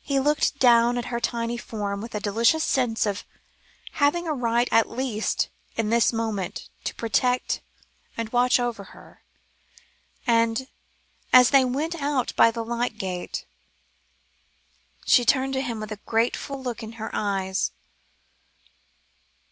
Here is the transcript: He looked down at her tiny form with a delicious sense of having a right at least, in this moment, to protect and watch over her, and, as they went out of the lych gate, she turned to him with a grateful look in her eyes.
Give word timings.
He 0.00 0.18
looked 0.18 0.58
down 0.58 0.98
at 0.98 1.04
her 1.14 1.20
tiny 1.20 1.56
form 1.56 2.00
with 2.00 2.12
a 2.12 2.18
delicious 2.18 2.64
sense 2.64 3.06
of 3.06 3.22
having 4.02 4.26
a 4.26 4.34
right 4.34 4.68
at 4.72 4.90
least, 4.90 5.48
in 5.76 5.90
this 5.90 6.12
moment, 6.12 6.68
to 6.82 6.94
protect 6.96 7.60
and 8.16 8.28
watch 8.32 8.58
over 8.58 8.82
her, 8.82 9.22
and, 10.26 10.66
as 11.32 11.50
they 11.50 11.64
went 11.64 11.94
out 12.02 12.32
of 12.36 12.54
the 12.54 12.64
lych 12.64 12.98
gate, 12.98 13.46
she 15.06 15.24
turned 15.24 15.52
to 15.52 15.60
him 15.62 15.78
with 15.78 15.92
a 15.92 16.00
grateful 16.04 16.60
look 16.60 16.82
in 16.82 16.94
her 16.98 17.10
eyes. 17.12 17.70